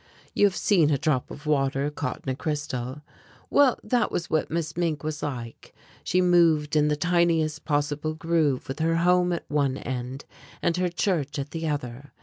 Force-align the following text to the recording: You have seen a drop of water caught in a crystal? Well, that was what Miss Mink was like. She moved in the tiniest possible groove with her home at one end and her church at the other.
You 0.33 0.47
have 0.47 0.55
seen 0.55 0.89
a 0.89 0.97
drop 0.97 1.29
of 1.29 1.45
water 1.45 1.91
caught 1.91 2.21
in 2.25 2.29
a 2.31 2.35
crystal? 2.35 3.03
Well, 3.51 3.79
that 3.83 4.11
was 4.11 4.31
what 4.31 4.49
Miss 4.49 4.75
Mink 4.75 5.03
was 5.03 5.21
like. 5.21 5.75
She 6.03 6.21
moved 6.21 6.75
in 6.75 6.87
the 6.87 6.95
tiniest 6.95 7.65
possible 7.65 8.15
groove 8.15 8.67
with 8.67 8.79
her 8.79 8.95
home 8.95 9.31
at 9.31 9.45
one 9.47 9.77
end 9.77 10.25
and 10.59 10.75
her 10.77 10.89
church 10.89 11.37
at 11.37 11.51
the 11.51 11.67
other. 11.67 12.13